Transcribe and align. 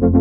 Bonjour 0.00 0.12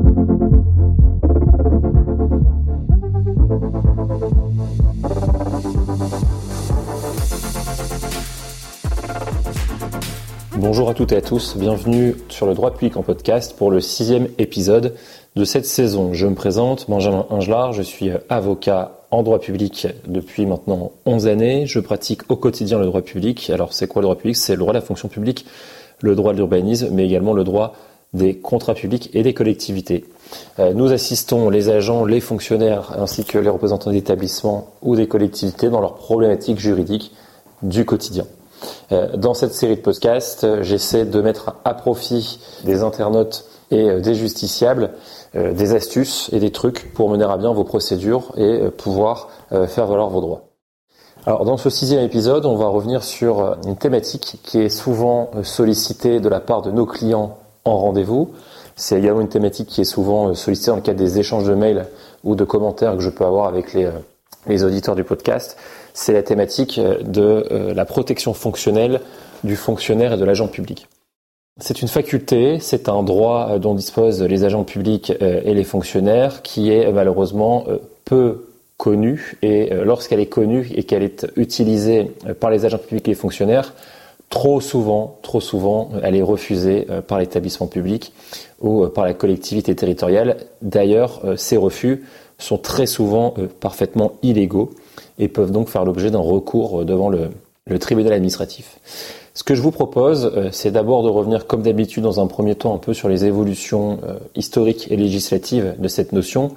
à 10.89 10.93
toutes 10.93 11.13
et 11.13 11.15
à 11.15 11.21
tous, 11.21 11.55
bienvenue 11.55 12.15
sur 12.27 12.45
le 12.45 12.55
droit 12.55 12.71
public 12.71 12.97
en 12.97 13.03
podcast 13.03 13.55
pour 13.57 13.71
le 13.71 13.79
sixième 13.79 14.27
épisode 14.37 14.95
de 15.37 15.45
cette 15.45 15.65
saison. 15.65 16.11
Je 16.13 16.27
me 16.27 16.35
présente, 16.35 16.89
Benjamin 16.89 17.25
Ingelard, 17.29 17.71
je 17.71 17.81
suis 17.81 18.11
avocat 18.27 18.99
en 19.11 19.23
droit 19.23 19.39
public 19.39 19.87
depuis 20.05 20.45
maintenant 20.45 20.91
11 21.05 21.27
années. 21.27 21.67
Je 21.67 21.79
pratique 21.79 22.29
au 22.29 22.35
quotidien 22.35 22.79
le 22.79 22.85
droit 22.85 23.01
public. 23.01 23.49
Alors 23.49 23.71
c'est 23.71 23.87
quoi 23.87 24.01
le 24.01 24.07
droit 24.07 24.17
public? 24.17 24.35
C'est 24.35 24.53
le 24.53 24.59
droit 24.59 24.73
de 24.73 24.79
la 24.79 24.83
fonction 24.83 25.07
publique, 25.07 25.45
le 26.01 26.15
droit 26.15 26.33
de 26.33 26.37
l'urbanisme, 26.37 26.89
mais 26.91 27.05
également 27.05 27.31
le 27.31 27.45
droit 27.45 27.75
des 28.13 28.37
contrats 28.37 28.73
publics 28.73 29.09
et 29.13 29.23
des 29.23 29.33
collectivités. 29.33 30.05
Euh, 30.59 30.73
nous 30.73 30.91
assistons 30.91 31.49
les 31.49 31.69
agents, 31.69 32.05
les 32.05 32.21
fonctionnaires 32.21 32.93
ainsi 32.97 33.23
que 33.23 33.37
les 33.37 33.49
représentants 33.49 33.91
d'établissements 33.91 34.69
ou 34.81 34.95
des 34.95 35.07
collectivités 35.07 35.69
dans 35.69 35.81
leurs 35.81 35.95
problématiques 35.95 36.59
juridiques 36.59 37.13
du 37.61 37.85
quotidien. 37.85 38.25
Euh, 38.91 39.15
dans 39.15 39.33
cette 39.33 39.53
série 39.53 39.75
de 39.75 39.81
podcasts, 39.81 40.43
euh, 40.43 40.63
j'essaie 40.63 41.05
de 41.05 41.21
mettre 41.21 41.55
à 41.65 41.73
profit 41.73 42.39
des 42.65 42.83
internautes 42.83 43.45
et 43.71 44.01
des 44.01 44.15
justiciables 44.15 44.89
des 45.35 45.75
astuces 45.75 46.27
et 46.33 46.39
des 46.39 46.49
trucs 46.49 46.91
pour 46.95 47.07
mener 47.07 47.23
à 47.23 47.37
bien 47.37 47.53
vos 47.53 47.63
procédures 47.63 48.31
et 48.35 48.61
pouvoir 48.75 49.29
faire 49.67 49.85
valoir 49.85 50.09
vos 50.09 50.21
droits. 50.21 50.45
Alors 51.27 51.45
dans 51.45 51.57
ce 51.57 51.69
sixième 51.69 52.03
épisode, 52.03 52.47
on 52.47 52.55
va 52.55 52.65
revenir 52.65 53.03
sur 53.03 53.57
une 53.67 53.75
thématique 53.75 54.39
qui 54.41 54.57
est 54.57 54.69
souvent 54.69 55.29
sollicitée 55.43 56.19
de 56.19 56.27
la 56.29 56.39
part 56.39 56.63
de 56.63 56.71
nos 56.71 56.87
clients 56.87 57.37
en 57.65 57.77
rendez-vous. 57.77 58.33
C'est 58.75 58.97
également 58.97 59.21
une 59.21 59.29
thématique 59.29 59.67
qui 59.67 59.81
est 59.81 59.85
souvent 59.85 60.33
sollicitée 60.35 60.71
dans 60.71 60.77
le 60.77 60.81
cadre 60.81 60.99
des 60.99 61.19
échanges 61.19 61.45
de 61.45 61.55
mails 61.55 61.85
ou 62.23 62.35
de 62.35 62.43
commentaires 62.43 62.95
que 62.95 63.01
je 63.01 63.09
peux 63.09 63.25
avoir 63.25 63.47
avec 63.47 63.73
les, 63.73 63.89
les 64.47 64.63
auditeurs 64.63 64.95
du 64.95 65.03
podcast 65.03 65.57
c'est 65.99 66.13
la 66.13 66.23
thématique 66.23 66.77
euh, 66.77 67.01
de 67.03 67.45
euh, 67.51 67.73
la 67.73 67.85
protection 67.85 68.33
fonctionnelle 68.33 69.01
du 69.43 69.55
fonctionnaire 69.55 70.13
et 70.13 70.17
de 70.17 70.25
l'agent 70.25 70.47
public. 70.47 70.87
C'est 71.61 71.81
une 71.81 71.89
faculté, 71.89 72.59
c'est 72.59 72.87
un 72.87 73.03
droit 73.03 73.49
euh, 73.51 73.59
dont 73.59 73.75
disposent 73.75 74.21
les 74.23 74.45
agents 74.45 74.63
publics 74.63 75.11
et 75.19 75.53
les 75.53 75.63
fonctionnaires 75.63 76.41
qui 76.41 76.71
est 76.71 76.91
malheureusement 76.91 77.65
peu 78.05 78.45
connue 78.77 79.37
et 79.41 79.71
lorsqu'elle 79.83 80.21
est 80.21 80.27
connue 80.27 80.69
et 80.73 80.83
qu'elle 80.83 81.03
est 81.03 81.27
utilisée 81.35 82.11
par 82.39 82.49
les 82.49 82.63
agents 82.63 82.77
publics 82.77 83.07
et 83.09 83.11
les 83.11 83.15
fonctionnaires, 83.15 83.73
trop 84.29 84.61
souvent, 84.61 85.17
trop 85.21 85.41
souvent, 85.41 85.89
elle 86.03 86.15
est 86.15 86.21
refusée 86.21 86.87
par 87.07 87.19
l'établissement 87.19 87.67
public 87.67 88.13
ou 88.61 88.85
par 88.87 89.05
la 89.05 89.13
collectivité 89.13 89.75
territoriale. 89.75 90.37
D'ailleurs, 90.61 91.21
ces 91.35 91.57
refus 91.57 92.05
sont 92.37 92.57
très 92.57 92.85
souvent 92.85 93.33
parfaitement 93.59 94.13
illégaux 94.21 94.71
et 95.19 95.27
peuvent 95.27 95.51
donc 95.51 95.69
faire 95.69 95.85
l'objet 95.85 96.09
d'un 96.09 96.19
recours 96.19 96.85
devant 96.85 97.09
le, 97.09 97.29
tribunal 97.79 98.13
administratif. 98.13 98.79
Ce 99.35 99.43
que 99.43 99.53
je 99.53 99.61
vous 99.61 99.71
propose, 99.71 100.31
euh, 100.35 100.49
c'est 100.51 100.71
d'abord 100.71 101.03
de 101.03 101.09
revenir 101.09 101.45
comme 101.45 101.61
d'habitude 101.61 102.03
dans 102.03 102.19
un 102.19 102.25
premier 102.25 102.55
temps 102.55 102.73
un 102.73 102.79
peu 102.79 102.95
sur 102.95 103.07
les 103.07 103.25
évolutions 103.25 103.99
euh, 104.03 104.15
historiques 104.35 104.91
et 104.91 104.97
législatives 104.97 105.75
de 105.77 105.87
cette 105.87 106.11
notion 106.11 106.55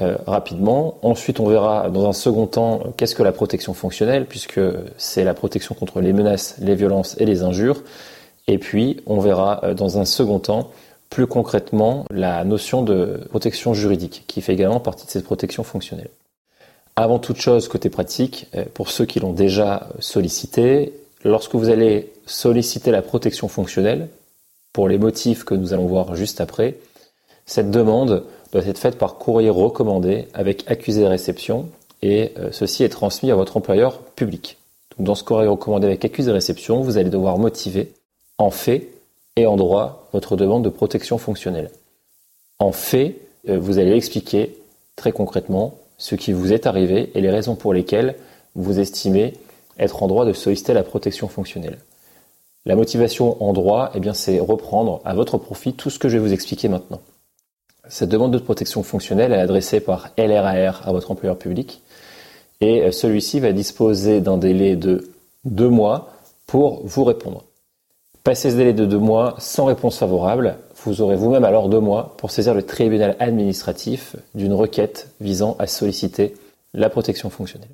euh, 0.00 0.16
rapidement. 0.26 0.98
Ensuite, 1.02 1.40
on 1.40 1.46
verra 1.46 1.90
dans 1.90 2.08
un 2.08 2.12
second 2.12 2.46
temps 2.46 2.82
qu'est-ce 2.96 3.14
que 3.14 3.22
la 3.22 3.32
protection 3.32 3.74
fonctionnelle, 3.74 4.26
puisque 4.26 4.60
c'est 4.96 5.24
la 5.24 5.34
protection 5.34 5.74
contre 5.74 6.00
les 6.00 6.12
menaces, 6.12 6.56
les 6.60 6.74
violences 6.74 7.16
et 7.18 7.24
les 7.24 7.42
injures. 7.42 7.82
Et 8.46 8.58
puis, 8.58 9.00
on 9.06 9.20
verra 9.20 9.74
dans 9.74 9.98
un 9.98 10.04
second 10.04 10.38
temps 10.38 10.70
plus 11.10 11.26
concrètement 11.26 12.04
la 12.10 12.44
notion 12.44 12.82
de 12.82 13.20
protection 13.30 13.74
juridique, 13.74 14.24
qui 14.26 14.40
fait 14.40 14.52
également 14.52 14.80
partie 14.80 15.06
de 15.06 15.10
cette 15.10 15.24
protection 15.24 15.62
fonctionnelle. 15.62 16.10
Avant 16.96 17.18
toute 17.18 17.40
chose, 17.40 17.68
côté 17.68 17.90
pratique, 17.90 18.48
euh, 18.54 18.64
pour 18.74 18.90
ceux 18.90 19.06
qui 19.06 19.20
l'ont 19.20 19.32
déjà 19.32 19.88
sollicité, 20.00 20.92
lorsque 21.24 21.54
vous 21.54 21.68
allez 21.68 22.12
solliciter 22.26 22.90
la 22.90 23.02
protection 23.02 23.48
fonctionnelle, 23.48 24.08
pour 24.72 24.88
les 24.88 24.98
motifs 24.98 25.44
que 25.44 25.54
nous 25.54 25.72
allons 25.72 25.86
voir 25.86 26.14
juste 26.14 26.40
après, 26.40 26.76
cette 27.46 27.70
demande 27.70 28.24
doit 28.52 28.66
être 28.66 28.78
faite 28.78 28.98
par 28.98 29.16
courrier 29.16 29.50
recommandé 29.50 30.28
avec 30.34 30.70
accusé 30.70 31.02
de 31.02 31.06
réception 31.06 31.68
et 32.02 32.32
euh, 32.38 32.50
ceci 32.52 32.84
est 32.84 32.88
transmis 32.88 33.30
à 33.30 33.34
votre 33.34 33.56
employeur 33.56 33.98
public. 33.98 34.56
dans 34.98 35.14
ce 35.14 35.24
courrier 35.24 35.48
recommandé 35.48 35.86
avec 35.86 36.04
accusé 36.04 36.28
de 36.28 36.34
réception, 36.34 36.80
vous 36.80 36.98
allez 36.98 37.10
devoir 37.10 37.38
motiver 37.38 37.92
en 38.38 38.50
fait 38.50 38.88
et 39.36 39.46
en 39.46 39.56
droit 39.56 40.08
votre 40.12 40.36
demande 40.36 40.64
de 40.64 40.68
protection 40.68 41.18
fonctionnelle. 41.18 41.70
En 42.58 42.72
fait, 42.72 43.16
euh, 43.48 43.58
vous 43.58 43.78
allez 43.78 43.92
expliquer 43.92 44.56
très 44.96 45.12
concrètement 45.12 45.74
ce 45.98 46.14
qui 46.14 46.32
vous 46.32 46.52
est 46.52 46.66
arrivé 46.66 47.10
et 47.14 47.20
les 47.20 47.30
raisons 47.30 47.54
pour 47.54 47.72
lesquelles 47.72 48.16
vous 48.54 48.80
estimez 48.80 49.34
être 49.78 50.02
en 50.02 50.08
droit 50.08 50.24
de 50.24 50.32
solliciter 50.32 50.72
la 50.72 50.82
protection 50.82 51.28
fonctionnelle. 51.28 51.78
La 52.66 52.76
motivation 52.76 53.42
en 53.42 53.52
droit, 53.52 53.90
eh 53.94 54.00
bien, 54.00 54.14
c'est 54.14 54.40
reprendre 54.40 55.00
à 55.04 55.14
votre 55.14 55.38
profit 55.38 55.72
tout 55.72 55.90
ce 55.90 55.98
que 55.98 56.08
je 56.08 56.18
vais 56.18 56.22
vous 56.26 56.32
expliquer 56.32 56.68
maintenant. 56.68 57.00
Cette 57.88 58.10
demande 58.10 58.32
de 58.32 58.38
protection 58.38 58.82
fonctionnelle 58.82 59.32
est 59.32 59.40
adressée 59.40 59.80
par 59.80 60.10
LRAR 60.18 60.86
à 60.86 60.92
votre 60.92 61.10
employeur 61.10 61.38
public 61.38 61.82
et 62.60 62.90
celui-ci 62.92 63.40
va 63.40 63.52
disposer 63.52 64.20
d'un 64.20 64.36
délai 64.36 64.76
de 64.76 65.10
deux 65.44 65.68
mois 65.68 66.12
pour 66.46 66.82
vous 66.84 67.04
répondre. 67.04 67.44
Passez 68.24 68.50
ce 68.50 68.56
délai 68.56 68.72
de 68.74 68.84
deux 68.84 68.98
mois 68.98 69.36
sans 69.38 69.64
réponse 69.64 69.98
favorable, 69.98 70.56
vous 70.84 71.00
aurez 71.00 71.16
vous-même 71.16 71.44
alors 71.44 71.68
deux 71.68 71.80
mois 71.80 72.14
pour 72.18 72.30
saisir 72.30 72.52
le 72.52 72.62
tribunal 72.62 73.16
administratif 73.20 74.16
d'une 74.34 74.52
requête 74.52 75.08
visant 75.20 75.56
à 75.58 75.66
solliciter 75.66 76.34
la 76.74 76.90
protection 76.90 77.30
fonctionnelle. 77.30 77.70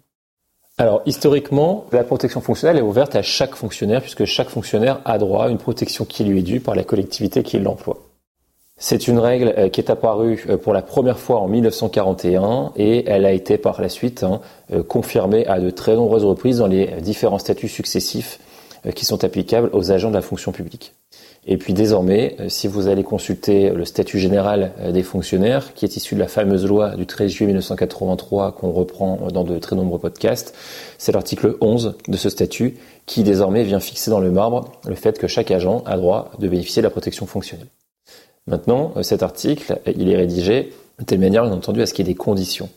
Alors, 0.79 1.03
historiquement, 1.07 1.87
la 1.93 2.05
protection 2.05 2.41
fonctionnelle 2.41 2.79
est 2.79 2.83
ouverte 2.83 3.17
à 3.17 3.23
chaque 3.23 3.55
fonctionnaire 3.55 4.01
puisque 4.01 4.25
chaque 4.25 4.49
fonctionnaire 4.49 5.01
a 5.05 5.19
droit 5.19 5.47
à 5.47 5.49
une 5.49 5.59
protection 5.59 6.05
qui 6.05 6.25
lui 6.25 6.41
est 6.41 6.43
due 6.43 6.61
par 6.61 6.75
la 6.75 6.85
collectivité 6.85 7.43
qui 7.43 7.59
l'emploie. 7.59 7.99
C'est 8.77 9.07
une 9.07 9.19
règle 9.19 9.55
euh, 9.57 9.69
qui 9.69 9.81
est 9.81 9.89
apparue 9.89 10.45
euh, 10.49 10.57
pour 10.57 10.73
la 10.73 10.83
première 10.83 11.19
fois 11.19 11.39
en 11.39 11.49
1941 11.49 12.73
et 12.77 13.09
elle 13.09 13.25
a 13.25 13.31
été 13.33 13.57
par 13.57 13.81
la 13.81 13.89
suite 13.89 14.25
hein, 14.25 14.41
euh, 14.73 14.83
confirmée 14.83 15.47
à 15.47 15.61
de 15.61 15.71
très 15.71 15.95
nombreuses 15.95 16.25
reprises 16.25 16.59
dans 16.59 16.67
les 16.67 16.87
différents 17.01 17.39
statuts 17.39 17.69
successifs 17.69 18.41
qui 18.95 19.07
sont 19.07 19.25
applicables 19.25 19.71
aux 19.73 19.93
agents 19.93 20.11
de 20.11 20.15
la 20.15 20.21
fonction 20.21 20.53
publique. 20.53 20.93
Et 21.47 21.57
puis 21.57 21.73
désormais, 21.73 22.37
si 22.49 22.69
vous 22.69 22.89
allez 22.89 23.03
consulter 23.03 23.71
le 23.71 23.87
statut 23.87 24.19
général 24.19 24.73
des 24.93 25.03
fonctionnaires, 25.03 25.73
qui 25.73 25.87
est 25.87 25.97
issu 25.97 26.15
de 26.15 26.21
la 26.21 26.29
fameuse 26.29 26.67
loi 26.67 26.95
du 26.95 27.07
13 27.07 27.31
juillet 27.31 27.47
1983 27.47 28.53
qu'on 28.53 28.73
reprend 28.73 29.29
dans 29.33 29.43
de 29.43 29.59
très 29.59 29.75
nombreux 29.75 29.99
podcasts, 29.99 30.55
c'est 30.99 31.13
l'article 31.13 31.57
11 31.63 31.97
de 32.09 32.17
ce 32.19 32.29
statut 32.29 32.77
qui 33.07 33.23
désormais 33.23 33.65
vient 33.65 33.81
fixer 33.81 34.11
dans 34.11 34.21
le 34.21 34.31
marbre 34.31 34.71
le 34.87 34.97
fait 34.97 35.19
que 35.19 35.29
chaque 35.29 35.51
agent 35.51 35.83
a 35.87 35.97
droit 35.97 36.31
de 36.39 36.47
bénéficier 36.47 36.83
de 36.83 36.87
la 36.87 36.91
protection 36.91 37.25
fonctionnelle. 37.25 37.69
Maintenant, 38.47 38.93
euh, 38.97 39.03
cet 39.03 39.23
article, 39.23 39.81
il 39.87 40.09
est 40.11 40.17
rédigé 40.17 40.73
de 40.99 41.05
telle 41.05 41.21
manière, 41.21 41.45
bien 41.45 41.53
entendu, 41.53 41.83
à 41.83 41.87
ce 41.87 41.95
qu'il 41.95 42.07
y 42.07 42.11
ait 42.11 42.13
des 42.13 42.19
conditions. 42.19 42.69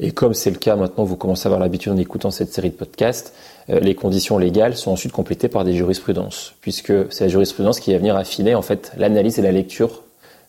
Et 0.00 0.12
comme 0.12 0.34
c'est 0.34 0.50
le 0.50 0.58
cas 0.58 0.76
maintenant, 0.76 1.04
vous 1.04 1.16
commencez 1.16 1.46
à 1.46 1.48
avoir 1.48 1.60
l'habitude 1.60 1.92
en 1.92 1.96
écoutant 1.96 2.30
cette 2.30 2.52
série 2.52 2.70
de 2.70 2.74
podcasts, 2.74 3.34
euh, 3.70 3.80
les 3.80 3.94
conditions 3.94 4.38
légales 4.38 4.76
sont 4.76 4.90
ensuite 4.90 5.12
complétées 5.12 5.48
par 5.48 5.64
des 5.64 5.74
jurisprudences, 5.74 6.54
puisque 6.60 6.92
c'est 7.10 7.24
la 7.24 7.28
jurisprudence 7.28 7.80
qui 7.80 7.92
va 7.92 7.98
venir 7.98 8.16
affiner 8.16 8.54
en 8.54 8.62
fait 8.62 8.92
l'analyse 8.96 9.38
et 9.38 9.42
la 9.42 9.52
lecture 9.52 10.02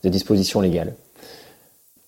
des 0.04 0.10
dispositions 0.10 0.60
légales. 0.60 0.94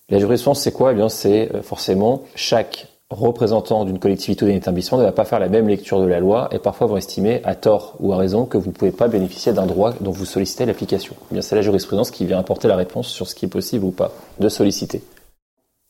La 0.10 0.20
jurisprudence, 0.20 0.62
c'est 0.62 0.72
quoi? 0.72 0.92
Eh 0.92 0.96
bien, 0.96 1.10
c'est 1.10 1.54
euh, 1.54 1.62
forcément 1.62 2.24
chaque 2.36 2.88
représentant 3.10 3.86
d'une 3.86 3.98
collectivité 3.98 4.46
ou 4.46 4.48
d'un 4.48 4.56
établissement 4.56 5.00
ne 5.00 5.04
va 5.04 5.12
pas 5.12 5.26
faire 5.26 5.40
la 5.40 5.50
même 5.50 5.68
lecture 5.68 6.00
de 6.00 6.06
la 6.06 6.20
loi 6.20 6.48
et 6.52 6.60
parfois 6.60 6.86
vont 6.86 6.98
estimer 6.98 7.42
à 7.44 7.56
tort 7.56 7.96
ou 8.00 8.14
à 8.14 8.18
raison 8.18 8.46
que 8.46 8.58
vous 8.58 8.68
ne 8.68 8.72
pouvez 8.72 8.92
pas 8.92 9.08
bénéficier 9.08 9.52
d'un 9.52 9.66
droit 9.66 9.94
dont 10.00 10.12
vous 10.12 10.26
sollicitez 10.26 10.66
l'application. 10.66 11.16
Eh 11.32 11.34
bien, 11.34 11.42
c'est 11.42 11.56
la 11.56 11.64
jurisprudence 11.64 12.12
qui 12.12 12.26
vient 12.26 12.38
apporter 12.38 12.68
la 12.68 12.76
réponse 12.76 13.08
sur 13.08 13.28
ce 13.28 13.34
qui 13.34 13.46
est 13.46 13.50
possible 13.50 13.86
ou 13.86 13.92
pas 13.92 14.12
de 14.40 14.48
solliciter. 14.48 15.02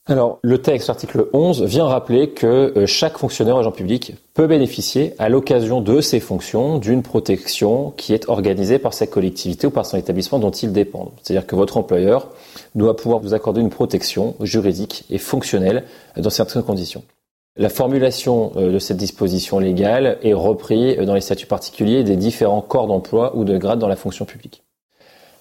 Alors, 0.05 0.39
le 0.41 0.59
texte, 0.59 0.89
article 0.89 1.27
11, 1.33 1.63
vient 1.63 1.85
rappeler 1.85 2.31
que 2.31 2.73
euh, 2.75 2.87
chaque 2.87 3.19
fonctionnaire 3.19 3.57
agent 3.57 3.71
public 3.71 4.15
peut 4.33 4.47
bénéficier, 4.47 5.13
à 5.19 5.29
l'occasion 5.29 5.81
de 5.81 6.01
ses 6.01 6.19
fonctions, 6.19 6.79
d'une 6.79 7.03
protection 7.03 7.91
qui 7.91 8.13
est 8.13 8.27
organisée 8.27 8.79
par 8.79 8.95
sa 8.95 9.05
collectivité 9.05 9.67
ou 9.67 9.69
par 9.69 9.85
son 9.85 9.97
établissement 9.97 10.39
dont 10.39 10.49
il 10.49 10.73
dépend. 10.73 11.11
C'est-à-dire 11.21 11.45
que 11.45 11.55
votre 11.55 11.77
employeur 11.77 12.29
doit 12.73 12.95
pouvoir 12.95 13.19
vous 13.19 13.35
accorder 13.35 13.61
une 13.61 13.69
protection 13.69 14.35
juridique 14.41 15.05
et 15.11 15.19
fonctionnelle 15.19 15.83
dans 16.17 16.31
certaines 16.31 16.63
conditions. 16.63 17.03
La 17.55 17.69
formulation 17.69 18.51
euh, 18.55 18.71
de 18.71 18.79
cette 18.79 18.97
disposition 18.97 19.59
légale 19.59 20.17
est 20.23 20.33
reprise 20.33 20.97
dans 20.97 21.13
les 21.13 21.21
statuts 21.21 21.45
particuliers 21.45 22.03
des 22.03 22.15
différents 22.15 22.61
corps 22.61 22.87
d'emploi 22.87 23.35
ou 23.35 23.43
de 23.43 23.57
grade 23.59 23.77
dans 23.77 23.87
la 23.87 23.95
fonction 23.95 24.25
publique. 24.25 24.63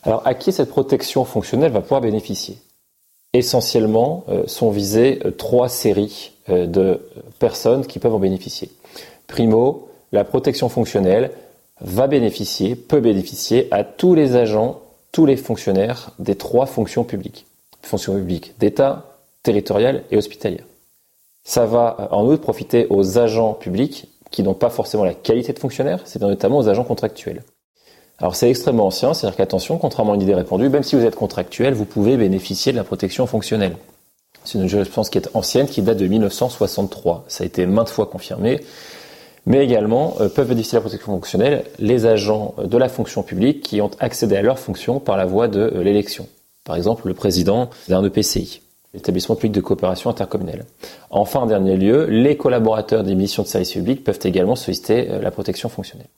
Alors, 0.03 0.23
à 0.27 0.35
qui 0.35 0.53
cette 0.53 0.69
protection 0.69 1.25
fonctionnelle 1.25 1.73
va 1.73 1.81
pouvoir 1.81 2.01
bénéficier? 2.01 2.59
Essentiellement 3.39 4.25
euh, 4.29 4.43
sont 4.47 4.71
visées 4.71 5.21
euh, 5.25 5.31
trois 5.31 5.69
séries 5.69 6.33
euh, 6.49 6.67
de 6.67 7.01
personnes 7.39 7.87
qui 7.87 7.99
peuvent 7.99 8.15
en 8.15 8.19
bénéficier. 8.19 8.71
Primo, 9.27 9.89
la 10.13 10.25
protection 10.25 10.69
fonctionnelle 10.69 11.31
va 11.81 12.07
bénéficier, 12.07 12.75
peut 12.75 13.01
bénéficier 13.01 13.69
à 13.71 13.85
tous 13.85 14.15
les 14.15 14.37
agents, 14.37 14.81
tous 15.13 15.27
les 15.27 15.37
fonctionnaires 15.37 16.11
des 16.19 16.35
trois 16.35 16.67
fonctions 16.67 17.05
publiques. 17.05 17.47
Fonctions 17.83 18.15
publiques 18.15 18.55
d'État, 18.59 19.19
territoriales 19.43 20.03
et 20.11 20.17
hospitalières. 20.17 20.67
Ça 21.45 21.65
va 21.65 22.09
en 22.11 22.27
outre 22.27 22.43
profiter 22.43 22.87
aux 22.91 23.19
agents 23.19 23.55
publics 23.55 24.07
qui 24.31 24.43
n'ont 24.43 24.55
pas 24.55 24.69
forcément 24.69 25.05
la 25.05 25.15
qualité 25.15 25.53
de 25.53 25.59
fonctionnaire, 25.59 26.03
c'est 26.05 26.21
notamment 26.21 26.59
aux 26.59 26.69
agents 26.69 26.85
contractuels. 26.85 27.43
Alors 28.19 28.35
c'est 28.35 28.51
extrêmement 28.51 28.87
ancien, 28.87 29.15
c'est-à-dire 29.15 29.37
qu'attention, 29.37 29.79
contrairement 29.79 30.13
à 30.13 30.15
une 30.17 30.23
idée 30.23 30.35
répandue, 30.35 30.69
même 30.69 30.83
si 30.83 30.97
vous 30.97 31.05
êtes 31.05 31.15
contractuel, 31.15 31.75
vous 31.75 31.85
pouvez 31.85 32.17
bénéficier 32.17 32.73
de 32.73 32.77
la 32.77 32.85
protection 32.85 33.27
fonctionnelle. 33.27 33.77
C'est 34.45 34.59
une 34.59 34.67
jurisprudence 34.67 35.11
qui 35.11 35.19
est 35.19 35.29
ancienne, 35.35 35.67
qui 35.67 35.83
date 35.83 35.99
de 35.99 36.07
1963. 36.07 37.25
Ça 37.29 37.45
a 37.45 37.47
été 37.47 37.67
maintes 37.67 37.91
fois 37.91 38.07
confirmé. 38.07 38.61
Mais 39.47 39.65
également 39.65 40.17
euh, 40.21 40.29
peuvent 40.29 40.49
bénéficier 40.49 40.77
de 40.77 40.81
la 40.81 40.89
protection 40.89 41.13
fonctionnelle 41.13 41.65
les 41.79 42.07
agents 42.07 42.55
de 42.63 42.77
la 42.77 42.89
fonction 42.89 43.23
publique 43.23 43.63
qui 43.63 43.81
ont 43.81 43.91
accédé 44.01 44.37
à 44.37 44.43
leur 44.43 44.59
fonction 44.59 45.01
par 45.01 45.17
la 45.17 45.25
voie 45.25 45.49
de 45.49 45.61
euh, 45.61 45.83
l'élection. 45.83 46.27
Par 46.65 46.77
exemple, 46.77 47.07
le 47.07 47.15
président 47.15 47.71
d'un 47.89 48.05
EPCI, 48.05 48.61
l'établissement 48.95 49.37
public 49.37 49.53
de 49.53 49.61
coopération 49.61 50.11
intercommunale. 50.11 50.67
Enfin, 51.11 51.41
en 51.41 51.47
dernier 51.47 51.77
lieu, 51.77 52.07
les 52.07 52.37
collaborateurs 52.37 53.05
des 53.05 53.15
missions 53.15 53.43
de 53.43 53.49
service 53.49 53.73
public 53.73 54.03
peuvent 54.03 54.19
également 54.25 54.57
solliciter 54.57 55.09
euh, 55.09 55.21
la 55.21 55.31
protection 55.31 55.69
fonctionnelle. 55.69 56.09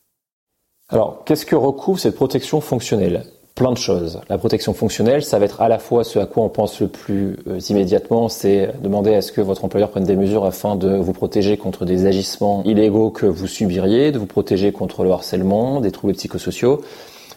Alors, 0.92 1.22
qu'est-ce 1.24 1.46
que 1.46 1.54
recouvre 1.54 2.00
cette 2.00 2.16
protection 2.16 2.60
fonctionnelle? 2.60 3.22
Plein 3.54 3.70
de 3.70 3.78
choses. 3.78 4.20
La 4.28 4.38
protection 4.38 4.74
fonctionnelle, 4.74 5.22
ça 5.22 5.38
va 5.38 5.44
être 5.44 5.60
à 5.60 5.68
la 5.68 5.78
fois 5.78 6.02
ce 6.02 6.18
à 6.18 6.26
quoi 6.26 6.42
on 6.42 6.48
pense 6.48 6.80
le 6.80 6.88
plus 6.88 7.36
euh, 7.46 7.60
immédiatement, 7.68 8.28
c'est 8.28 8.72
demander 8.82 9.14
à 9.14 9.22
ce 9.22 9.30
que 9.30 9.40
votre 9.40 9.64
employeur 9.64 9.90
prenne 9.90 10.04
des 10.04 10.16
mesures 10.16 10.44
afin 10.44 10.74
de 10.74 10.96
vous 10.96 11.12
protéger 11.12 11.56
contre 11.56 11.84
des 11.84 12.06
agissements 12.06 12.64
illégaux 12.64 13.10
que 13.10 13.26
vous 13.26 13.46
subiriez, 13.46 14.10
de 14.10 14.18
vous 14.18 14.26
protéger 14.26 14.72
contre 14.72 15.04
le 15.04 15.12
harcèlement, 15.12 15.80
des 15.80 15.92
troubles 15.92 16.14
psychosociaux. 16.14 16.80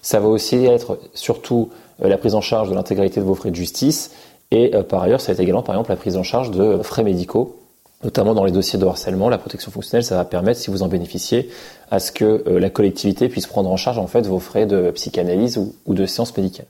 Ça 0.02 0.20
va 0.20 0.30
aussi 0.30 0.66
être 0.66 0.98
surtout 1.14 1.70
euh, 2.04 2.08
la 2.08 2.18
prise 2.18 2.34
en 2.34 2.42
charge 2.42 2.70
de 2.70 2.76
l'intégralité 2.76 3.20
de 3.20 3.26
vos 3.26 3.36
frais 3.36 3.52
de 3.52 3.56
justice 3.56 4.12
et 4.50 4.74
euh, 4.74 4.82
par 4.82 5.04
ailleurs, 5.04 5.22
ça 5.22 5.28
va 5.28 5.34
être 5.34 5.42
également 5.42 5.62
par 5.62 5.76
exemple 5.76 5.92
la 5.92 5.98
prise 5.98 6.18
en 6.18 6.24
charge 6.24 6.50
de 6.50 6.82
frais 6.82 7.04
médicaux 7.04 7.58
notamment 8.04 8.34
dans 8.34 8.44
les 8.44 8.52
dossiers 8.52 8.80
de 8.80 8.86
harcèlement, 8.86 9.30
la 9.30 9.38
protection 9.38 9.72
fonctionnelle, 9.72 10.04
ça 10.04 10.16
va 10.16 10.26
permettre, 10.26 10.60
si 10.60 10.70
vous 10.70 10.84
en 10.84 10.88
bénéficiez, 10.88 11.50
à 11.90 12.00
ce 12.00 12.12
que 12.12 12.44
euh, 12.48 12.60
la 12.60 12.70
collectivité 12.70 13.30
puisse 13.30 13.48
prendre 13.48 13.70
en 13.70 13.78
charge 13.78 13.98
en 13.98 14.08
fait 14.08 14.28
vos 14.28 14.40
frais 14.40 14.66
de 14.66 14.92
psychanalyse 14.92 15.58
ou, 15.58 15.94
de 15.94 16.06
séance 16.06 16.36
médicale. 16.36 16.68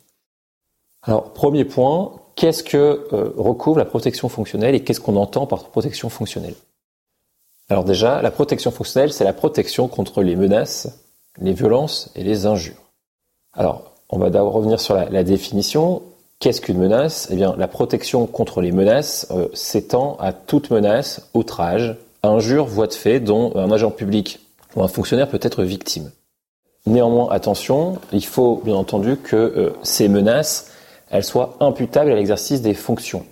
Alors, 1.01 1.33
premier 1.33 1.65
point, 1.65 2.13
qu'est-ce 2.35 2.63
que 2.63 3.07
euh, 3.11 3.33
recouvre 3.35 3.77
la 3.77 3.85
protection 3.85 4.29
fonctionnelle 4.29 4.75
et 4.75 4.83
qu'est-ce 4.83 5.01
qu'on 5.01 5.15
entend 5.15 5.47
par 5.47 5.65
protection 5.65 6.09
fonctionnelle? 6.09 6.55
Alors 7.69 7.83
déjà, 7.83 8.21
la 8.21 8.31
protection 8.31 8.71
fonctionnelle, 8.71 9.13
c'est 9.13 9.23
la 9.23 9.33
protection 9.33 9.87
contre 9.87 10.21
les 10.21 10.35
menaces, 10.35 10.99
les 11.39 11.53
violences 11.53 12.11
et 12.15 12.23
les 12.23 12.45
injures. 12.45 12.81
Alors, 13.53 13.93
on 14.09 14.19
va 14.19 14.29
d'abord 14.29 14.53
revenir 14.53 14.79
sur 14.79 14.93
la, 14.93 15.09
la 15.09 15.23
définition. 15.23 16.03
Qu'est-ce 16.39 16.61
qu'une 16.61 16.77
menace? 16.77 17.29
Eh 17.31 17.35
bien, 17.35 17.55
la 17.57 17.67
protection 17.67 18.27
contre 18.27 18.61
les 18.61 18.71
menaces 18.71 19.27
euh, 19.31 19.47
s'étend 19.53 20.17
à 20.19 20.33
toute 20.33 20.71
menace, 20.71 21.29
outrage, 21.33 21.95
injure, 22.21 22.65
voie 22.65 22.87
de 22.87 22.93
fait 22.93 23.19
dont 23.19 23.55
un 23.55 23.71
agent 23.71 23.91
public 23.91 24.39
ou 24.75 24.83
un 24.83 24.87
fonctionnaire 24.87 25.29
peut 25.29 25.39
être 25.41 25.63
victime. 25.63 26.11
Néanmoins, 26.85 27.29
attention, 27.31 27.97
il 28.11 28.25
faut 28.25 28.61
bien 28.63 28.75
entendu 28.75 29.15
que 29.15 29.35
euh, 29.35 29.69
ces 29.83 30.09
menaces, 30.09 30.71
elles 31.09 31.23
soient 31.23 31.55
imputables 31.61 32.11
à 32.11 32.15
l'exercice 32.15 32.61
des 32.61 32.73
fonctions. 32.73 33.25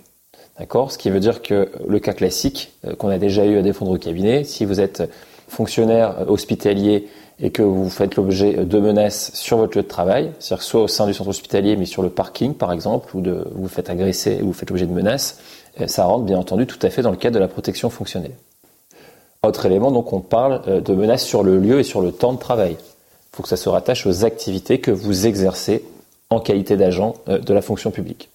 D'accord? 0.58 0.90
Ce 0.90 0.96
qui 0.96 1.10
veut 1.10 1.20
dire 1.20 1.42
que 1.42 1.70
le 1.86 1.98
cas 1.98 2.14
classique 2.14 2.72
euh, 2.86 2.94
qu'on 2.94 3.08
a 3.08 3.18
déjà 3.18 3.44
eu 3.44 3.58
à 3.58 3.62
défendre 3.62 3.90
au 3.90 3.98
cabinet, 3.98 4.44
si 4.44 4.64
vous 4.64 4.80
êtes 4.80 5.02
fonctionnaire 5.48 6.24
hospitalier 6.28 7.08
et 7.42 7.50
que 7.50 7.62
vous 7.62 7.90
faites 7.90 8.14
l'objet 8.14 8.64
de 8.64 8.78
menaces 8.78 9.32
sur 9.34 9.58
votre 9.58 9.76
lieu 9.76 9.82
de 9.82 9.88
travail, 9.88 10.30
c'est-à-dire 10.38 10.62
soit 10.62 10.80
au 10.80 10.88
sein 10.88 11.06
du 11.06 11.12
centre 11.12 11.28
hospitalier, 11.28 11.76
mais 11.76 11.86
sur 11.86 12.02
le 12.02 12.08
parking 12.08 12.54
par 12.54 12.72
exemple, 12.72 13.14
ou 13.16 13.20
de, 13.20 13.44
vous 13.52 13.68
faites 13.68 13.90
agresser 13.90 14.40
ou 14.42 14.46
vous 14.46 14.52
faites 14.52 14.70
l'objet 14.70 14.86
de 14.86 14.92
menaces, 14.92 15.40
euh, 15.80 15.88
ça 15.88 16.04
rentre 16.04 16.24
bien 16.24 16.38
entendu 16.38 16.66
tout 16.66 16.78
à 16.82 16.88
fait 16.88 17.02
dans 17.02 17.10
le 17.10 17.16
cadre 17.16 17.34
de 17.34 17.40
la 17.40 17.48
protection 17.48 17.90
fonctionnelle. 17.90 18.34
Autre 19.42 19.66
élément, 19.66 19.90
donc 19.90 20.12
on 20.12 20.20
parle 20.20 20.62
euh, 20.68 20.80
de 20.80 20.94
menaces 20.94 21.24
sur 21.24 21.42
le 21.42 21.58
lieu 21.58 21.80
et 21.80 21.84
sur 21.84 22.00
le 22.00 22.12
temps 22.12 22.32
de 22.32 22.38
travail. 22.38 22.76
Il 22.78 23.36
faut 23.36 23.42
que 23.42 23.48
ça 23.48 23.56
se 23.56 23.68
rattache 23.68 24.06
aux 24.06 24.24
activités 24.24 24.78
que 24.78 24.92
vous 24.92 25.26
exercez 25.26 25.84
en 26.30 26.38
qualité 26.38 26.76
d'agent 26.76 27.14
euh, 27.28 27.38
de 27.38 27.52
la 27.52 27.60
fonction 27.60 27.90
publique. 27.90 28.30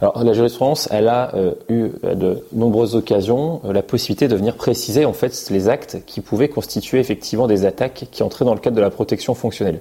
Alors 0.00 0.22
la 0.22 0.32
jurisprudence, 0.32 0.88
elle 0.90 1.08
a 1.08 1.34
euh, 1.34 1.54
eu 1.68 1.90
à 2.02 2.14
de 2.14 2.44
nombreuses 2.52 2.96
occasions 2.96 3.60
euh, 3.64 3.72
la 3.72 3.82
possibilité 3.82 4.28
de 4.28 4.34
venir 4.34 4.56
préciser 4.56 5.04
en 5.04 5.12
fait 5.12 5.50
les 5.50 5.68
actes 5.68 5.98
qui 6.06 6.20
pouvaient 6.20 6.48
constituer 6.48 6.98
effectivement 6.98 7.46
des 7.46 7.64
attaques 7.64 8.06
qui 8.10 8.22
entraient 8.22 8.44
dans 8.44 8.54
le 8.54 8.60
cadre 8.60 8.76
de 8.76 8.80
la 8.80 8.90
protection 8.90 9.34
fonctionnelle. 9.34 9.80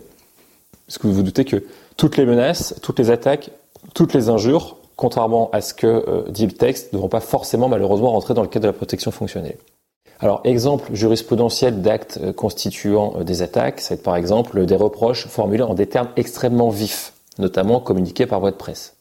Est-ce 0.87 0.99
que 0.99 1.07
vous 1.07 1.13
vous 1.13 1.23
doutez 1.23 1.45
que 1.45 1.63
toutes 1.97 2.17
les 2.17 2.25
menaces, 2.25 2.75
toutes 2.81 2.99
les 2.99 3.09
attaques, 3.09 3.49
toutes 3.93 4.13
les 4.13 4.29
injures, 4.29 4.77
contrairement 4.95 5.49
à 5.51 5.61
ce 5.61 5.73
que 5.73 5.87
euh, 5.87 6.29
dit 6.29 6.45
le 6.45 6.51
texte, 6.51 6.93
ne 6.93 6.99
vont 6.99 7.09
pas 7.09 7.19
forcément 7.19 7.67
malheureusement 7.67 8.11
rentrer 8.11 8.33
dans 8.33 8.43
le 8.43 8.47
cadre 8.47 8.63
de 8.63 8.69
la 8.69 8.73
protection 8.73 9.11
fonctionnelle. 9.11 9.57
Alors, 10.19 10.41
exemple 10.45 10.93
jurisprudentiel 10.93 11.81
d'actes 11.81 12.31
constituant 12.33 13.23
des 13.23 13.41
attaques, 13.41 13.81
c'est 13.81 14.03
par 14.03 14.15
exemple 14.15 14.65
des 14.65 14.75
reproches 14.75 15.27
formulés 15.27 15.63
en 15.63 15.73
des 15.73 15.87
termes 15.87 16.09
extrêmement 16.15 16.69
vifs, 16.69 17.13
notamment 17.39 17.79
communiqués 17.81 18.25
par 18.25 18.39
voie 18.39 18.51
de 18.51 18.55
presse. 18.55 18.95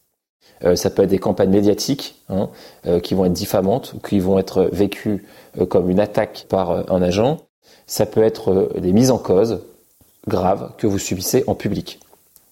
Euh, 0.65 0.77
ça 0.77 0.91
peut 0.91 1.03
être 1.03 1.11
des 1.11 1.19
campagnes 1.19 1.51
médiatiques 1.51 2.23
hein, 2.29 2.49
euh, 2.87 3.01
qui 3.01 3.15
vont 3.15 3.25
être 3.25 3.33
diffamantes 3.33 3.95
qui 4.07 4.21
vont 4.21 4.39
être 4.39 4.69
vécues 4.73 5.27
euh, 5.61 5.67
comme 5.67 5.91
une 5.91 6.01
attaque 6.01 6.47
par 6.49 6.91
un 6.91 7.03
agent. 7.03 7.39
Ça 7.87 8.07
peut 8.07 8.23
être 8.23 8.73
des 8.79 8.93
mises 8.93 9.11
en 9.11 9.19
cause 9.19 9.61
graves 10.29 10.73
que 10.79 10.87
vous 10.87 10.99
subissez 10.99 11.45
en 11.47 11.55
public. 11.55 11.99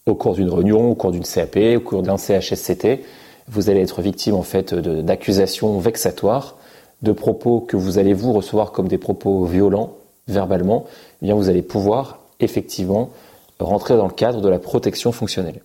Au 0.07 0.15
cours 0.15 0.35
d'une 0.35 0.51
réunion, 0.51 0.91
au 0.91 0.95
cours 0.95 1.13
d'une 1.13 1.25
CAP, 1.25 1.57
au 1.77 1.81
cours 1.81 2.03
d'un 2.03 2.17
CHSCT, 2.17 3.05
vous 3.49 3.71
allez 3.71 3.81
être 3.81 4.03
victime 4.03 4.35
en 4.35 4.43
fait 4.43 4.75
d'accusations 4.75 5.79
vexatoires, 5.79 6.57
de 7.03 7.13
propos 7.13 7.61
que 7.61 7.77
vous 7.77 7.99
allez 7.99 8.13
vous 8.13 8.33
recevoir 8.33 8.73
comme 8.73 8.89
des 8.89 8.99
propos 8.99 9.45
violents 9.45 9.95
verbalement. 10.27 10.85
Eh 11.23 11.27
bien, 11.27 11.35
vous 11.35 11.49
allez 11.49 11.63
pouvoir 11.63 12.21
effectivement 12.41 13.11
rentrer 13.59 13.97
dans 13.97 14.07
le 14.07 14.13
cadre 14.13 14.41
de 14.41 14.49
la 14.49 14.59
protection 14.59 15.13
fonctionnelle. 15.13 15.63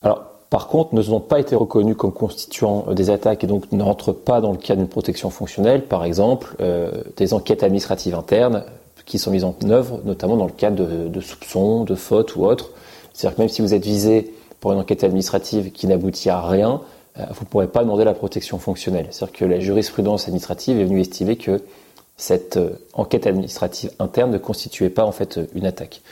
Alors, 0.00 0.31
par 0.52 0.66
contre, 0.66 0.94
ne 0.94 1.00
sont 1.00 1.18
pas 1.18 1.40
été 1.40 1.56
reconnus 1.56 1.96
comme 1.96 2.12
constituant 2.12 2.84
euh, 2.86 2.92
des 2.92 3.08
attaques 3.08 3.42
et 3.42 3.46
donc 3.46 3.72
ne 3.72 3.82
rentrent 3.82 4.12
pas 4.12 4.42
dans 4.42 4.52
le 4.52 4.58
cadre 4.58 4.80
d'une 4.80 4.88
protection 4.88 5.30
fonctionnelle, 5.30 5.86
par 5.86 6.04
exemple 6.04 6.56
euh, 6.60 6.90
des 7.16 7.32
enquêtes 7.32 7.62
administratives 7.62 8.14
internes 8.14 8.62
qui 9.06 9.18
sont 9.18 9.30
mises 9.30 9.44
en 9.44 9.56
œuvre, 9.70 10.00
notamment 10.04 10.36
dans 10.36 10.44
le 10.44 10.52
cadre 10.52 11.08
de, 11.08 11.20
soupçons, 11.22 11.84
de 11.84 11.94
fautes 11.94 12.36
ou 12.36 12.44
autres. 12.44 12.72
C'est-à-dire 13.14 13.36
que 13.36 13.40
même 13.40 13.48
si 13.48 13.62
vous 13.62 13.72
êtes 13.72 13.82
visé 13.82 14.34
pour 14.60 14.72
une 14.72 14.78
enquête 14.78 15.04
administrative 15.04 15.72
qui 15.72 15.86
n'aboutit 15.86 16.28
à 16.28 16.42
rien, 16.42 16.82
euh, 17.18 17.24
vous 17.30 17.44
ne 17.46 17.48
pourrez 17.48 17.68
pas 17.68 17.80
demander 17.80 18.04
la 18.04 18.12
protection 18.12 18.58
fonctionnelle. 18.58 19.06
C'est-à-dire 19.08 19.34
que 19.34 19.44
la 19.46 19.58
jurisprudence 19.58 20.24
administrative 20.24 20.78
est 20.78 20.84
venue 20.84 21.00
estimer 21.00 21.36
que 21.36 21.62
cette 22.22 22.58
enquête 22.92 23.26
administrative 23.26 23.90
interne 23.98 24.30
ne 24.30 24.38
constituait 24.38 24.90
pas 24.90 25.04
en 25.04 25.12
fait 25.12 25.40
une 25.54 25.66
attaque. 25.66 26.02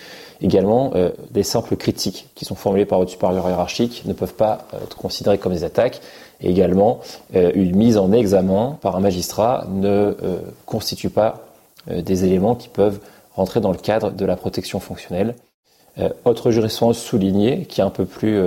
Également, 0.42 0.92
euh, 0.94 1.10
des 1.30 1.42
simples 1.42 1.76
critiques 1.76 2.28
qui 2.34 2.44
sont 2.44 2.54
formulées 2.54 2.86
par 2.86 2.98
votre 2.98 3.10
supérieur 3.10 3.46
hiérarchique 3.46 4.02
ne 4.06 4.12
peuvent 4.14 4.34
pas 4.34 4.66
euh, 4.72 4.78
être 4.84 4.96
considérées 4.96 5.38
comme 5.38 5.52
des 5.52 5.64
attaques. 5.64 6.00
Et 6.40 6.50
également, 6.50 7.00
euh, 7.36 7.52
une 7.54 7.76
mise 7.76 7.98
en 7.98 8.10
examen 8.12 8.78
par 8.80 8.96
un 8.96 9.00
magistrat 9.00 9.66
ne 9.70 10.16
constitue 10.64 11.10
pas 11.10 11.46
des 11.88 12.24
éléments 12.24 12.54
qui 12.54 12.68
peuvent 12.68 13.00
rentrer 13.34 13.60
dans 13.60 13.72
le 13.72 13.78
cadre 13.78 14.10
de 14.10 14.24
la 14.24 14.36
protection 14.36 14.80
fonctionnelle. 14.80 15.34
autre 16.24 16.50
jurisprudence 16.50 16.98
soulignée, 16.98 17.64
qui 17.64 17.80
est 17.80 17.84
un 17.84 17.90
peu 17.90 18.04
plus, 18.04 18.38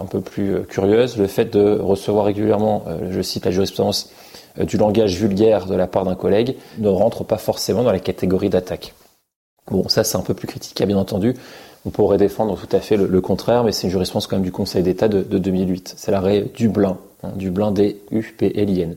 un 0.00 0.06
peu 0.06 0.20
plus 0.20 0.62
curieuse, 0.68 1.16
le 1.16 1.26
fait 1.26 1.46
de 1.46 1.78
recevoir 1.78 2.24
régulièrement, 2.24 2.84
je 3.10 3.20
cite 3.20 3.44
la 3.44 3.50
jurisprudence, 3.50 4.10
du 4.58 4.76
langage 4.76 5.16
vulgaire 5.16 5.66
de 5.66 5.74
la 5.74 5.86
part 5.86 6.04
d'un 6.04 6.14
collègue, 6.14 6.56
ne 6.78 6.88
rentre 6.88 7.24
pas 7.24 7.36
forcément 7.36 7.82
dans 7.84 7.92
la 7.92 8.00
catégorie 8.00 8.48
d'attaque. 8.48 8.94
Bon, 9.70 9.88
ça 9.88 10.04
c'est 10.04 10.16
un 10.16 10.22
peu 10.22 10.34
plus 10.34 10.48
critique, 10.48 10.82
bien 10.82 10.96
entendu. 10.96 11.34
On 11.84 11.90
pourrait 11.90 12.18
défendre 12.18 12.58
tout 12.58 12.74
à 12.74 12.80
fait 12.80 12.96
le, 12.96 13.20
contraire, 13.20 13.64
mais 13.64 13.72
c'est 13.72 13.84
une 13.84 13.90
jurisprudence 13.90 14.26
quand 14.26 14.36
même 14.36 14.44
du 14.44 14.52
Conseil 14.52 14.82
d'État 14.82 15.08
de, 15.08 15.22
2008. 15.22 15.94
C'est 15.96 16.10
l'arrêt 16.10 16.46
Dublin, 16.54 16.98
hein, 17.22 17.30
Dublin 17.36 17.70
D-U-P-L-I-N. 17.70 18.96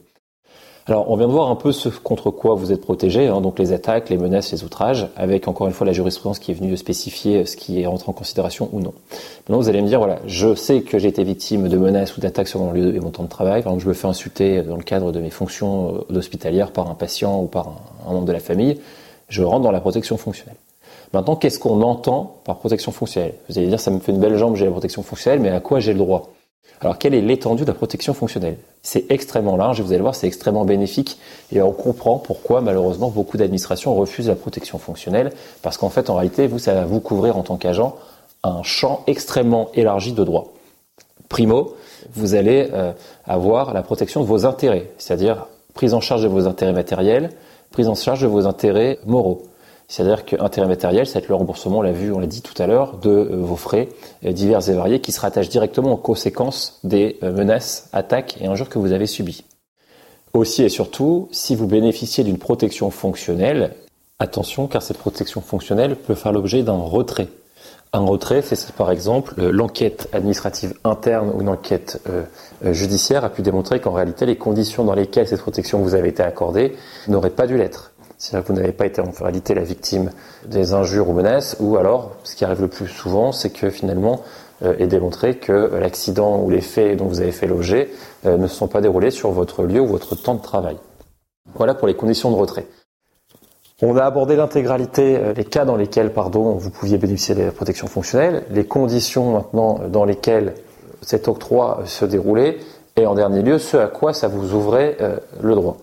Alors, 0.87 1.09
on 1.11 1.15
vient 1.15 1.27
de 1.27 1.31
voir 1.31 1.49
un 1.49 1.55
peu 1.55 1.71
ce 1.71 1.89
contre 1.89 2.31
quoi 2.31 2.55
vous 2.55 2.71
êtes 2.71 2.81
protégé, 2.81 3.27
hein, 3.27 3.39
donc 3.39 3.59
les 3.59 3.71
attaques, 3.71 4.09
les 4.09 4.17
menaces, 4.17 4.51
les 4.51 4.63
outrages, 4.63 5.07
avec 5.15 5.47
encore 5.47 5.67
une 5.67 5.73
fois 5.73 5.85
la 5.85 5.93
jurisprudence 5.93 6.39
qui 6.39 6.51
est 6.51 6.55
venue 6.55 6.75
spécifier 6.75 7.45
ce 7.45 7.55
qui 7.55 7.81
est 7.81 7.85
en 7.85 7.97
considération 7.97 8.67
ou 8.71 8.79
non. 8.79 8.93
Maintenant, 9.41 9.57
vous 9.57 9.69
allez 9.69 9.81
me 9.81 9.87
dire, 9.87 9.99
voilà, 9.99 10.19
je 10.25 10.55
sais 10.55 10.81
que 10.81 10.97
j'ai 10.97 11.07
été 11.07 11.23
victime 11.23 11.67
de 11.69 11.77
menaces 11.77 12.17
ou 12.17 12.21
d'attaques 12.21 12.47
sur 12.47 12.59
mon 12.59 12.71
lieu 12.71 12.95
et 12.95 12.99
mon 12.99 13.11
temps 13.11 13.23
de 13.23 13.29
travail. 13.29 13.61
Par 13.61 13.73
exemple, 13.73 13.83
je 13.83 13.89
me 13.89 13.93
fais 13.93 14.07
insulter 14.07 14.63
dans 14.63 14.75
le 14.75 14.83
cadre 14.83 15.11
de 15.11 15.19
mes 15.19 15.29
fonctions 15.29 15.95
euh, 15.95 16.13
d'hospitalière 16.13 16.71
par 16.71 16.89
un 16.89 16.95
patient 16.95 17.41
ou 17.41 17.45
par 17.45 17.67
un 18.07 18.13
membre 18.13 18.25
de 18.25 18.33
la 18.33 18.39
famille 18.39 18.79
je 19.31 19.41
rentre 19.41 19.63
dans 19.63 19.71
la 19.71 19.79
protection 19.79 20.17
fonctionnelle. 20.17 20.57
Maintenant, 21.13 21.35
qu'est-ce 21.35 21.57
qu'on 21.57 21.81
entend 21.81 22.37
par 22.43 22.59
protection 22.59 22.91
fonctionnelle? 22.91 23.33
Vous 23.49 23.57
allez 23.57 23.67
dire, 23.67 23.79
ça 23.79 23.91
me 23.91 23.99
fait 23.99 24.11
une 24.11 24.19
belle 24.19 24.37
jambe, 24.37 24.55
j'ai 24.55 24.65
la 24.65 24.71
protection 24.71 25.03
fonctionnelle, 25.03 25.39
mais 25.39 25.49
à 25.49 25.59
quoi 25.59 25.79
j'ai 25.79 25.93
le 25.93 25.99
droit? 25.99 26.29
Alors, 26.81 26.97
quelle 26.97 27.13
est 27.13 27.21
l'étendue 27.21 27.61
de 27.61 27.67
la 27.67 27.75
protection 27.75 28.15
fonctionnelle? 28.15 28.57
C'est 28.81 29.05
extrêmement 29.11 29.55
large, 29.55 29.79
et 29.79 29.83
vous 29.83 29.89
allez 29.89 29.97
le 29.97 30.03
voir, 30.03 30.15
c'est 30.15 30.25
extrêmement 30.25 30.65
bénéfique, 30.65 31.19
et 31.51 31.61
on 31.61 31.71
comprend 31.71 32.17
pourquoi, 32.17 32.61
malheureusement, 32.61 33.09
beaucoup 33.09 33.37
d'administrations 33.37 33.93
refusent 33.93 34.27
la 34.27 34.35
protection 34.35 34.79
fonctionnelle, 34.79 35.31
parce 35.61 35.77
qu'en 35.77 35.89
fait, 35.89 36.09
en 36.09 36.15
réalité, 36.15 36.47
vous, 36.47 36.57
ça 36.57 36.73
va 36.73 36.85
vous 36.85 36.99
couvrir 36.99 37.37
en 37.37 37.43
tant 37.43 37.57
qu'agent 37.57 37.95
un 38.43 38.63
champ 38.63 39.03
extrêmement 39.05 39.69
élargi 39.75 40.13
de 40.13 40.23
droits. 40.23 40.53
Primo, 41.29 41.75
vous 42.13 42.33
allez 42.33 42.69
euh, 42.73 42.93
avoir 43.25 43.73
la 43.73 43.83
protection 43.83 44.21
de 44.21 44.25
vos 44.25 44.47
intérêts, 44.47 44.89
c'est-à-dire 44.97 45.45
prise 45.75 45.93
en 45.93 46.01
charge 46.01 46.23
de 46.23 46.27
vos 46.27 46.47
intérêts 46.47 46.73
matériels, 46.73 47.29
prise 47.69 47.87
en 47.87 47.95
charge 47.95 48.23
de 48.23 48.27
vos 48.27 48.47
intérêts 48.47 48.97
moraux. 49.05 49.43
C'est-à-dire 49.91 50.23
qu'intérêt 50.23 50.67
matériel, 50.67 51.05
c'est 51.05 51.27
le 51.27 51.35
remboursement, 51.35 51.79
on 51.79 51.81
l'a 51.81 51.91
vu, 51.91 52.13
on 52.13 52.19
l'a 52.19 52.25
dit 52.25 52.41
tout 52.41 52.53
à 52.63 52.65
l'heure, 52.65 52.95
de 52.95 53.09
euh, 53.09 53.35
vos 53.41 53.57
frais 53.57 53.89
euh, 54.25 54.31
divers 54.31 54.69
et 54.69 54.73
variés 54.73 55.01
qui 55.01 55.11
se 55.11 55.19
rattachent 55.19 55.49
directement 55.49 55.91
aux 55.91 55.97
conséquences 55.97 56.79
des 56.85 57.19
menaces, 57.21 57.89
attaques 57.91 58.37
et 58.39 58.47
injures 58.47 58.69
que 58.69 58.79
vous 58.79 58.93
avez 58.93 59.05
subies. 59.05 59.43
Aussi 60.31 60.63
et 60.63 60.69
surtout, 60.69 61.27
si 61.33 61.57
vous 61.57 61.67
bénéficiez 61.67 62.23
d'une 62.23 62.37
protection 62.37 62.89
fonctionnelle, 62.89 63.75
attention 64.19 64.67
car 64.67 64.81
cette 64.81 64.97
protection 64.97 65.41
fonctionnelle 65.41 65.97
peut 65.97 66.15
faire 66.15 66.31
l'objet 66.31 66.63
d'un 66.63 66.77
retrait 66.77 67.27
un 67.93 67.99
retrait, 67.99 68.41
c'est 68.41 68.71
par 68.71 68.89
exemple 68.89 69.33
euh, 69.37 69.51
l'enquête 69.51 70.07
administrative 70.13 70.73
interne 70.85 71.31
ou 71.35 71.41
une 71.41 71.49
enquête 71.49 72.01
euh, 72.09 72.23
euh, 72.63 72.71
judiciaire 72.71 73.25
a 73.25 73.29
pu 73.29 73.41
démontrer 73.41 73.81
qu'en 73.81 73.91
réalité 73.91 74.25
les 74.25 74.37
conditions 74.37 74.85
dans 74.85 74.95
lesquelles 74.95 75.27
cette 75.27 75.41
protection 75.41 75.79
vous 75.79 75.93
avait 75.93 76.09
été 76.09 76.23
accordée 76.23 76.77
n'auraient 77.09 77.31
pas 77.31 77.47
dû 77.47 77.57
l'être. 77.57 77.90
C'est-à-dire 78.21 78.47
que 78.47 78.53
vous 78.53 78.59
n'avez 78.59 78.71
pas 78.71 78.85
été 78.85 79.01
en 79.01 79.09
réalité 79.09 79.55
la 79.55 79.63
victime 79.63 80.11
des 80.45 80.73
injures 80.73 81.09
ou 81.09 81.13
menaces, 81.13 81.55
ou 81.59 81.77
alors, 81.77 82.11
ce 82.23 82.35
qui 82.35 82.45
arrive 82.45 82.61
le 82.61 82.67
plus 82.67 82.87
souvent, 82.87 83.31
c'est 83.31 83.49
que 83.49 83.71
finalement 83.71 84.21
est 84.63 84.85
démontré 84.85 85.37
que 85.37 85.71
l'accident 85.79 86.39
ou 86.39 86.51
les 86.51 86.61
faits 86.61 86.95
dont 86.95 87.05
vous 87.05 87.19
avez 87.19 87.31
fait 87.31 87.47
l'objet 87.47 87.89
ne 88.25 88.45
se 88.45 88.55
sont 88.55 88.67
pas 88.67 88.79
déroulés 88.79 89.09
sur 89.09 89.31
votre 89.31 89.63
lieu 89.63 89.81
ou 89.81 89.87
votre 89.87 90.15
temps 90.15 90.35
de 90.35 90.41
travail. 90.41 90.77
Voilà 91.55 91.73
pour 91.73 91.87
les 91.87 91.95
conditions 91.95 92.29
de 92.29 92.35
retrait. 92.35 92.67
On 93.83 93.97
a 93.97 94.03
abordé 94.03 94.35
l'intégralité, 94.35 95.17
euh, 95.17 95.33
les 95.33 95.43
cas 95.43 95.65
dans 95.65 95.75
lesquels, 95.75 96.13
pardon, 96.13 96.53
vous 96.53 96.69
pouviez 96.69 96.99
bénéficier 96.99 97.33
de 97.33 97.41
la 97.41 97.51
protection 97.51 97.87
fonctionnelle, 97.87 98.43
les 98.51 98.65
conditions 98.65 99.31
maintenant 99.31 99.79
dans 99.89 100.05
lesquelles 100.05 100.53
cet 101.01 101.27
octroi 101.27 101.81
se 101.85 102.05
déroulait, 102.05 102.59
et 102.95 103.07
en 103.07 103.15
dernier 103.15 103.41
lieu, 103.41 103.57
ce 103.57 103.77
à 103.77 103.87
quoi 103.87 104.13
ça 104.13 104.27
vous 104.27 104.53
ouvrait 104.53 104.97
euh, 105.01 105.17
le 105.41 105.55
droit. 105.55 105.77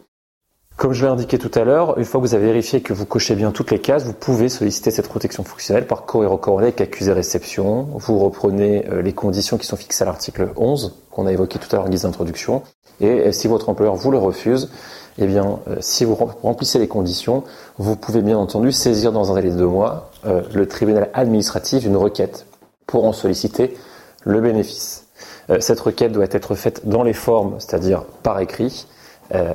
Comme 0.78 0.92
je 0.92 1.04
l'ai 1.04 1.10
indiqué 1.10 1.38
tout 1.38 1.50
à 1.54 1.64
l'heure, 1.64 1.98
une 1.98 2.04
fois 2.04 2.20
que 2.20 2.26
vous 2.26 2.34
avez 2.34 2.46
vérifié 2.46 2.80
que 2.80 2.92
vous 2.92 3.04
cochez 3.04 3.34
bien 3.34 3.50
toutes 3.50 3.72
les 3.72 3.80
cases, 3.80 4.04
vous 4.04 4.12
pouvez 4.12 4.48
solliciter 4.48 4.90
cette 4.90 5.08
protection 5.08 5.42
fonctionnelle 5.42 5.86
par 5.86 6.06
courrier 6.06 6.30
avec 6.58 6.80
accusé 6.80 7.12
réception. 7.12 7.88
Vous 7.94 8.18
reprenez 8.20 8.86
euh, 8.88 9.02
les 9.02 9.12
conditions 9.12 9.58
qui 9.58 9.66
sont 9.66 9.76
fixées 9.76 10.04
à 10.04 10.06
l'article 10.06 10.50
11 10.56 10.94
qu'on 11.10 11.26
a 11.26 11.32
évoqué 11.32 11.58
tout 11.58 11.68
à 11.72 11.76
l'heure 11.76 11.86
en 11.86 11.88
guise 11.90 12.02
d'introduction. 12.02 12.62
Et 13.00 13.32
si 13.32 13.48
votre 13.48 13.68
employeur 13.68 13.96
vous 13.96 14.10
le 14.10 14.18
refuse, 14.18 14.70
eh 15.18 15.26
bien, 15.26 15.58
euh, 15.68 15.76
si 15.80 16.04
vous 16.04 16.14
remplissez 16.14 16.78
les 16.78 16.88
conditions, 16.88 17.42
vous 17.78 17.96
pouvez 17.96 18.22
bien 18.22 18.38
entendu 18.38 18.70
saisir 18.70 19.10
dans 19.10 19.32
un 19.32 19.34
délai 19.34 19.50
de 19.50 19.56
deux 19.56 19.66
mois 19.66 20.10
euh, 20.26 20.42
le 20.54 20.66
tribunal 20.66 21.10
administratif 21.12 21.82
d'une 21.82 21.96
requête 21.96 22.46
pour 22.86 23.04
en 23.04 23.12
solliciter 23.12 23.76
le 24.24 24.40
bénéfice. 24.40 25.06
Euh, 25.50 25.58
cette 25.60 25.80
requête 25.80 26.12
doit 26.12 26.26
être 26.30 26.54
faite 26.54 26.88
dans 26.88 27.02
les 27.02 27.12
formes, 27.12 27.56
c'est-à-dire 27.58 28.04
par 28.22 28.38
écrit, 28.38 28.86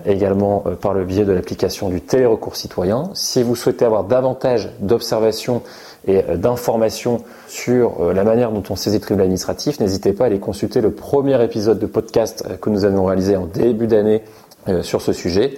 également 0.05 0.63
par 0.81 0.93
le 0.93 1.03
biais 1.03 1.25
de 1.25 1.31
l'application 1.31 1.89
du 1.89 2.01
télérecours 2.01 2.55
citoyen. 2.55 3.09
Si 3.13 3.41
vous 3.41 3.55
souhaitez 3.55 3.85
avoir 3.85 4.03
davantage 4.03 4.69
d'observations 4.79 5.63
et 6.05 6.21
d'informations 6.35 7.23
sur 7.47 8.13
la 8.13 8.23
manière 8.23 8.51
dont 8.51 8.63
on 8.69 8.75
saisit 8.75 8.97
le 8.97 9.01
tribunal 9.01 9.25
administratif, 9.25 9.79
n'hésitez 9.79 10.13
pas 10.13 10.25
à 10.25 10.27
aller 10.27 10.39
consulter 10.39 10.79
le 10.79 10.91
premier 10.91 11.43
épisode 11.43 11.79
de 11.79 11.87
podcast 11.87 12.45
que 12.61 12.69
nous 12.69 12.85
avons 12.85 13.05
réalisé 13.05 13.35
en 13.35 13.47
début 13.47 13.87
d'année 13.87 14.21
euh, 14.69 14.81
sur 14.81 15.01
ce 15.01 15.11
sujet. 15.11 15.57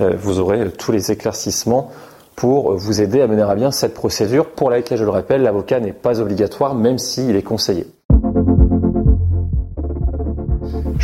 Euh, 0.00 0.14
vous 0.16 0.38
aurez 0.38 0.70
tous 0.70 0.92
les 0.92 1.10
éclaircissements 1.10 1.90
pour 2.36 2.76
vous 2.76 3.00
aider 3.00 3.20
à 3.20 3.26
mener 3.26 3.42
à 3.42 3.54
bien 3.56 3.72
cette 3.72 3.94
procédure 3.94 4.50
pour 4.50 4.70
laquelle, 4.70 4.98
je 4.98 5.04
le 5.04 5.10
rappelle, 5.10 5.42
l'avocat 5.42 5.80
n'est 5.80 5.92
pas 5.92 6.20
obligatoire 6.20 6.74
même 6.74 6.98
s'il 6.98 7.34
est 7.34 7.42
conseillé. 7.42 7.86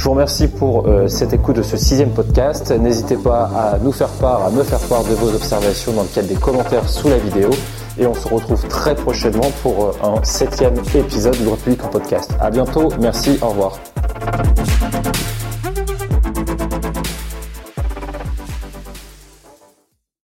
Je 0.01 0.05
vous 0.07 0.13
remercie 0.13 0.49
pour 0.49 0.87
euh, 0.87 1.09
cette 1.09 1.35
écoute 1.35 1.57
de 1.57 1.63
ce 1.63 1.77
sixième 1.77 2.09
podcast. 2.13 2.71
N'hésitez 2.71 3.19
pas 3.19 3.51
à 3.55 3.79
nous 3.83 3.93
faire 3.93 4.09
part, 4.09 4.47
à 4.47 4.51
me 4.51 4.63
faire 4.63 4.79
part 4.79 5.05
de 5.05 5.13
vos 5.13 5.29
observations 5.29 5.93
dans 5.93 6.05
le 6.05 6.09
cadre 6.09 6.27
des 6.27 6.37
commentaires 6.37 6.89
sous 6.89 7.11
la 7.11 7.19
vidéo. 7.19 7.51
Et 7.99 8.07
on 8.07 8.15
se 8.15 8.27
retrouve 8.27 8.67
très 8.67 8.95
prochainement 8.95 9.51
pour 9.63 9.93
un 10.03 10.25
septième 10.25 10.73
épisode 10.95 11.37
du 11.37 11.45
Droit 11.45 11.59
public 11.59 11.85
en 11.85 11.89
podcast. 11.89 12.35
À 12.41 12.49
bientôt. 12.51 12.89
Merci. 12.99 13.39
Au 13.43 13.49
revoir. 13.49 13.79